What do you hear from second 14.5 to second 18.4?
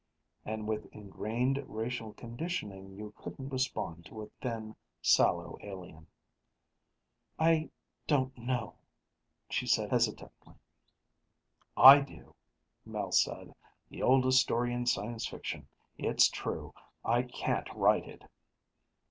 in science fiction; it's true; I can't write it."